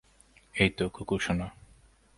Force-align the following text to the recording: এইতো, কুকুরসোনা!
এইতো, 0.55 0.85
কুকুরসোনা! 0.89 1.47